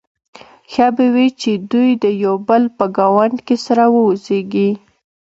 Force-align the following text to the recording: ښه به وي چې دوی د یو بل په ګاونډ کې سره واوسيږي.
ښه 0.71 0.87
به 0.95 1.05
وي 1.15 1.27
چې 1.41 1.51
دوی 1.71 1.89
د 2.03 2.05
یو 2.23 2.35
بل 2.47 2.63
په 2.77 2.85
ګاونډ 2.97 3.35
کې 3.45 3.55
سره 3.65 3.83
واوسيږي. 3.93 4.69